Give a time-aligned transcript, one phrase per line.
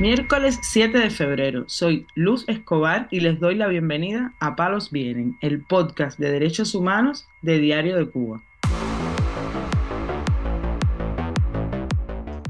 [0.00, 5.36] Miércoles 7 de febrero, soy Luz Escobar y les doy la bienvenida a Palos Vienen,
[5.42, 8.42] el podcast de derechos humanos de Diario de Cuba.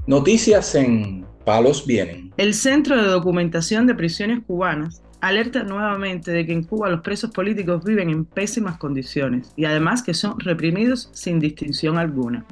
[0.07, 2.32] Noticias en Palos Vienen.
[2.36, 7.32] El Centro de Documentación de Prisiones Cubanas alerta nuevamente de que en Cuba los presos
[7.32, 12.46] políticos viven en pésimas condiciones y además que son reprimidos sin distinción alguna.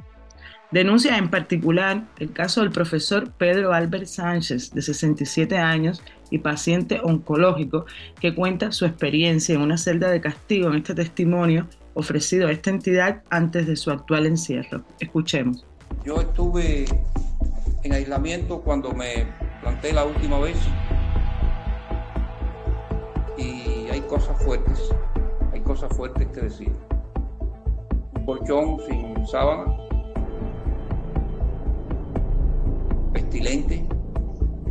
[0.71, 6.99] Denuncia en particular el caso del profesor Pedro Albert Sánchez, de 67 años y paciente
[7.01, 7.87] oncológico,
[8.21, 12.69] que cuenta su experiencia en una celda de castigo en este testimonio ofrecido a esta
[12.69, 14.83] entidad antes de su actual encierro.
[14.99, 15.65] Escuchemos.
[16.05, 16.85] Yo estuve
[17.81, 19.25] en aislamiento cuando me
[19.61, 20.57] planté la última vez
[23.39, 24.79] y hay cosas fuertes,
[25.51, 26.71] hay cosas fuertes que decir.
[28.13, 29.88] Un colchón sin sábana
[33.29, 33.85] pestilente,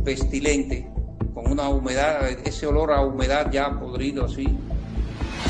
[0.03, 0.91] pestilente,
[1.33, 4.45] con una humedad, ese olor a humedad ya podrido así.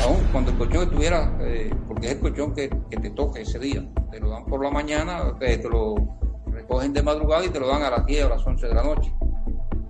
[0.04, 3.84] Aún cuando el colchón estuviera, eh, porque es el colchón que, te toque ese día,
[4.12, 5.96] te lo dan por la mañana, te, lo
[6.52, 8.84] recogen de madrugada y te lo dan a las 10 o las 11 de la
[8.84, 9.12] noche.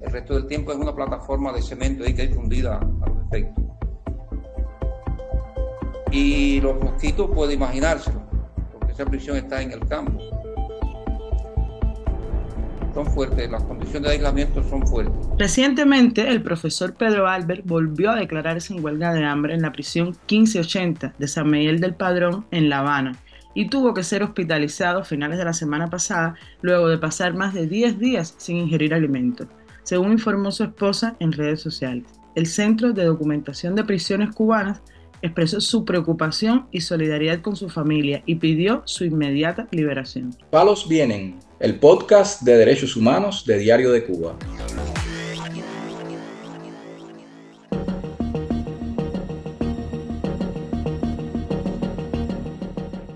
[0.01, 3.27] El resto del tiempo es una plataforma de cemento ahí que hay fundida a los
[3.27, 3.65] efectos.
[6.11, 8.23] Y los mosquitos puede imaginárselo,
[8.73, 10.40] porque esa prisión está en el campo
[12.93, 15.27] son fuertes, las condiciones de aislamiento son fuertes.
[15.39, 20.09] Recientemente, el profesor Pedro Albert volvió a declararse en huelga de hambre en la prisión
[20.31, 23.17] 1580 de San Miguel del Padrón, en La Habana,
[23.55, 27.55] y tuvo que ser hospitalizado a finales de la semana pasada, luego de pasar más
[27.55, 29.49] de 10 días sin ingerir alimentos,
[29.83, 32.05] según informó su esposa en redes sociales.
[32.35, 34.83] El Centro de Documentación de Prisiones Cubanas
[35.23, 40.35] expresó su preocupación y solidaridad con su familia y pidió su inmediata liberación.
[40.51, 44.35] Palos Vienen, el podcast de derechos humanos de Diario de Cuba.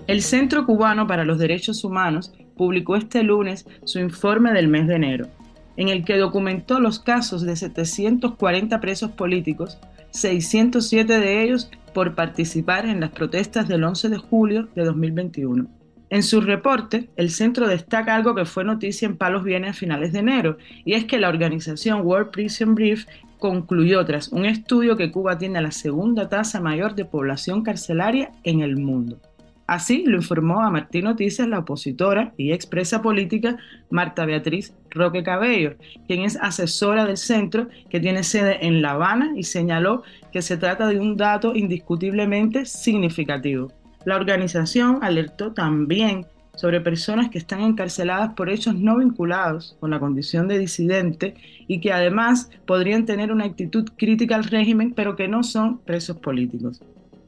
[0.05, 4.95] El Centro Cubano para los Derechos Humanos publicó este lunes su informe del mes de
[4.95, 5.27] enero,
[5.75, 9.79] en el que documentó los casos de 740 presos políticos,
[10.11, 15.74] 607 de ellos por participar en las protestas del 11 de julio de 2021.
[16.09, 20.13] En su reporte, el centro destaca algo que fue noticia en Palos Vienes a finales
[20.13, 23.05] de enero, y es que la organización World Prison Brief
[23.39, 28.61] concluyó tras un estudio que Cuba tiene la segunda tasa mayor de población carcelaria en
[28.61, 29.19] el mundo.
[29.67, 33.57] Así lo informó a Martín Noticias la opositora y expresa política
[33.89, 35.75] Marta Beatriz Roque Cabello,
[36.07, 40.57] quien es asesora del centro que tiene sede en La Habana y señaló que se
[40.57, 43.71] trata de un dato indiscutiblemente significativo.
[44.05, 49.99] La organización alertó también sobre personas que están encarceladas por hechos no vinculados con la
[49.99, 51.35] condición de disidente
[51.67, 56.17] y que además podrían tener una actitud crítica al régimen pero que no son presos
[56.17, 56.81] políticos.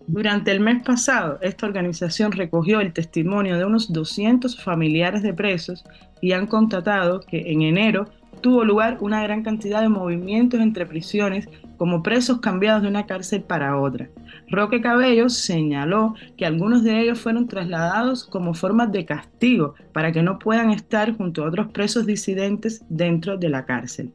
[0.09, 5.83] Durante el mes pasado, esta organización recogió el testimonio de unos 200 familiares de presos
[6.21, 8.07] y han constatado que en enero
[8.41, 13.41] tuvo lugar una gran cantidad de movimientos entre prisiones como presos cambiados de una cárcel
[13.43, 14.09] para otra.
[14.49, 20.23] Roque Cabello señaló que algunos de ellos fueron trasladados como formas de castigo para que
[20.23, 24.11] no puedan estar junto a otros presos disidentes dentro de la cárcel.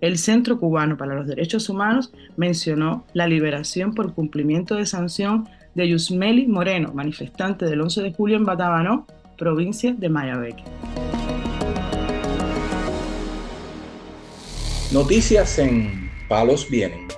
[0.00, 5.88] El Centro Cubano para los Derechos Humanos mencionó la liberación por cumplimiento de sanción de
[5.88, 9.06] Yusmeli Moreno, manifestante del 11 de julio en Batabanó,
[9.38, 10.64] provincia de Mayabeque.
[14.92, 17.08] Noticias en Palos Vienen.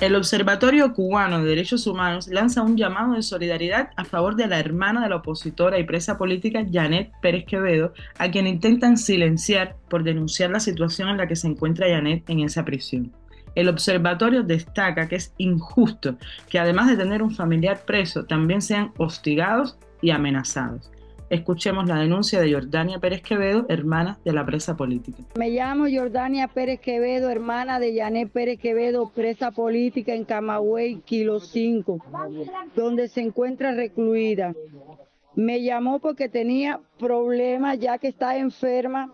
[0.00, 4.58] El Observatorio Cubano de Derechos Humanos lanza un llamado de solidaridad a favor de la
[4.58, 10.04] hermana de la opositora y presa política Janet Pérez Quevedo, a quien intentan silenciar por
[10.04, 13.12] denunciar la situación en la que se encuentra Janet en esa prisión.
[13.54, 16.16] El observatorio destaca que es injusto
[16.48, 20.91] que además de tener un familiar preso, también sean hostigados y amenazados.
[21.32, 25.22] Escuchemos la denuncia de Jordania Pérez Quevedo, hermana de la presa política.
[25.34, 31.40] Me llamo Jordania Pérez Quevedo, hermana de Janet Pérez Quevedo, presa política en Camagüey, Kilo
[31.40, 32.04] 5,
[32.76, 34.52] donde se encuentra recluida.
[35.34, 39.10] Me llamó porque tenía problemas ya que está enferma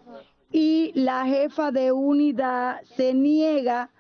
[0.50, 3.90] y la jefa de unidad se niega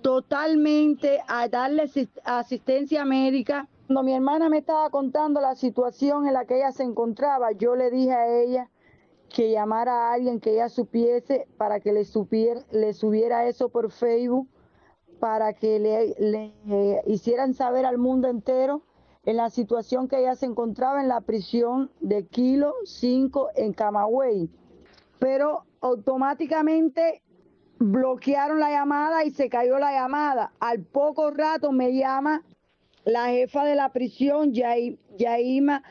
[0.00, 1.90] totalmente a darle
[2.24, 6.82] asistencia médica cuando mi hermana me estaba contando la situación en la que ella se
[6.82, 8.70] encontraba, yo le dije a ella
[9.28, 13.90] que llamara a alguien que ella supiese para que le, supiera, le subiera eso por
[13.90, 14.48] Facebook,
[15.20, 18.82] para que le, le hicieran saber al mundo entero
[19.24, 24.48] en la situación que ella se encontraba en la prisión de Kilo 5 en Camagüey.
[25.18, 27.22] Pero automáticamente
[27.82, 30.52] bloquearon la llamada y se cayó la llamada.
[30.60, 32.42] Al poco rato me llama
[33.04, 35.82] la jefa de la prisión, Yaima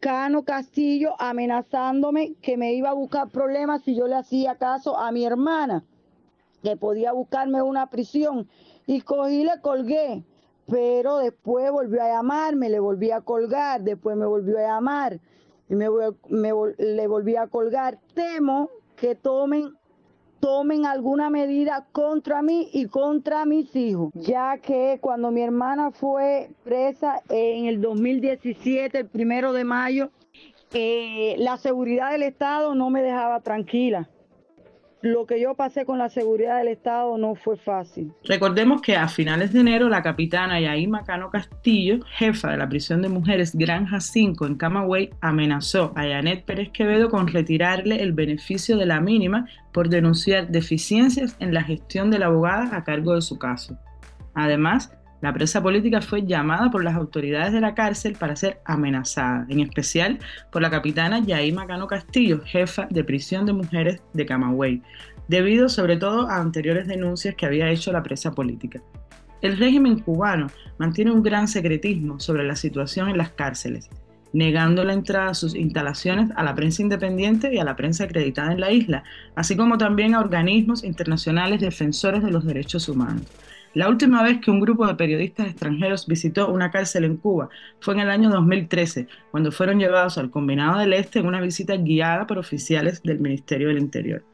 [0.00, 5.10] Cano Castillo, amenazándome que me iba a buscar problemas si yo le hacía caso a
[5.10, 5.84] mi hermana,
[6.62, 8.48] que podía buscarme una prisión.
[8.86, 10.22] Y cogí le colgué,
[10.66, 15.20] pero después volvió a llamarme, le volví a colgar, después me volvió a llamar
[15.68, 15.88] y me,
[16.28, 17.98] me le volví a colgar.
[18.14, 19.74] Temo que tomen
[20.44, 26.50] tomen alguna medida contra mí y contra mis hijos, ya que cuando mi hermana fue
[26.62, 30.10] presa en el 2017, el primero de mayo,
[30.74, 34.10] eh, la seguridad del Estado no me dejaba tranquila
[35.04, 38.10] lo que yo pasé con la seguridad del Estado no fue fácil.
[38.24, 43.02] Recordemos que a finales de enero la capitana Yaima Cano Castillo, jefa de la prisión
[43.02, 48.78] de mujeres Granja 5 en Camagüey, amenazó a Janet Pérez Quevedo con retirarle el beneficio
[48.78, 53.20] de la mínima por denunciar deficiencias en la gestión de la abogada a cargo de
[53.20, 53.76] su caso.
[54.32, 59.46] Además, la presa política fue llamada por las autoridades de la cárcel para ser amenazada,
[59.48, 60.18] en especial
[60.52, 64.82] por la capitana Yaima Cano Castillo, jefa de prisión de mujeres de Camagüey,
[65.28, 68.82] debido sobre todo a anteriores denuncias que había hecho la presa política.
[69.40, 73.88] El régimen cubano mantiene un gran secretismo sobre la situación en las cárceles,
[74.32, 78.52] negando la entrada a sus instalaciones a la prensa independiente y a la prensa acreditada
[78.52, 79.04] en la isla,
[79.36, 83.26] así como también a organismos internacionales defensores de los derechos humanos.
[83.74, 87.48] La última vez que un grupo de periodistas extranjeros visitó una cárcel en Cuba
[87.80, 91.76] fue en el año 2013, cuando fueron llevados al Combinado del Este en una visita
[91.76, 94.24] guiada por oficiales del Ministerio del Interior.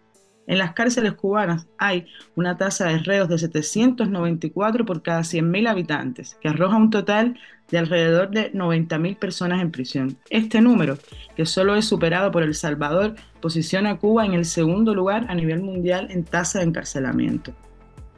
[0.47, 2.05] En las cárceles cubanas hay
[2.35, 7.39] una tasa de reos de 794 por cada 100.000 habitantes, que arroja un total
[7.71, 10.19] de alrededor de 90.000 personas en prisión.
[10.29, 10.99] Este número,
[11.35, 15.35] que solo es superado por El Salvador, posiciona a Cuba en el segundo lugar a
[15.35, 17.55] nivel mundial en tasa de encarcelamiento.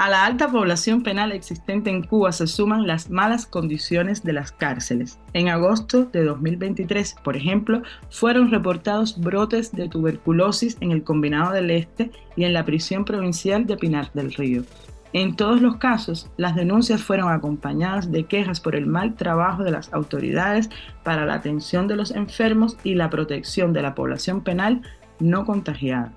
[0.03, 4.51] A la alta población penal existente en Cuba se suman las malas condiciones de las
[4.51, 5.21] cárceles.
[5.33, 11.71] En agosto de 2023, por ejemplo, fueron reportados brotes de tuberculosis en el Combinado del
[11.71, 14.65] Este y en la prisión provincial de Pinar del Río.
[15.13, 19.71] En todos los casos, las denuncias fueron acompañadas de quejas por el mal trabajo de
[19.71, 20.69] las autoridades
[21.05, 24.83] para la atención de los enfermos y la protección de la población penal
[25.21, 26.13] no contagiada.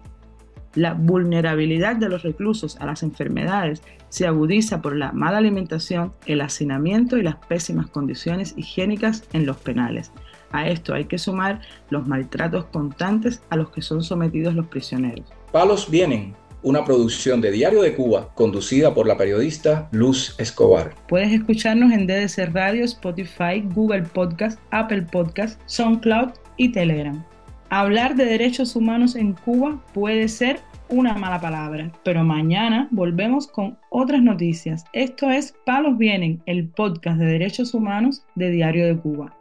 [0.75, 6.41] La vulnerabilidad de los reclusos a las enfermedades se agudiza por la mala alimentación, el
[6.41, 10.11] hacinamiento y las pésimas condiciones higiénicas en los penales.
[10.51, 15.25] A esto hay que sumar los maltratos constantes a los que son sometidos los prisioneros.
[15.51, 20.95] Palos vienen, una producción de Diario de Cuba conducida por la periodista Luz Escobar.
[21.07, 27.23] Puedes escucharnos en DDC Radio, Spotify, Google Podcast, Apple Podcast, SoundCloud y Telegram.
[27.69, 33.77] Hablar de derechos humanos en Cuba puede ser una mala palabra, pero mañana volvemos con
[33.89, 34.85] otras noticias.
[34.93, 39.35] Esto es Palos Vienen, el podcast de derechos humanos de Diario de Cuba.